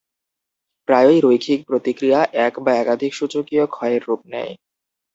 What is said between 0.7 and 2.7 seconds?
প্রায়ই রৈখিক প্রতিক্রিয়া এক